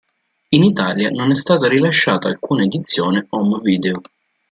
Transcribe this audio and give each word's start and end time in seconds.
In 0.49 0.63
Italia 0.63 1.11
non 1.11 1.29
è 1.29 1.35
stata 1.35 1.67
rilasciata 1.67 2.27
alcuna 2.27 2.63
edizione 2.63 3.27
home 3.29 3.59
video. 3.61 4.01